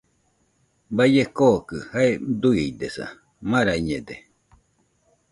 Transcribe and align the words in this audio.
Baie 0.95 1.23
kookɨ 1.37 1.75
jae 1.91 2.11
duidesa, 2.41 3.05
marañede 3.49 4.15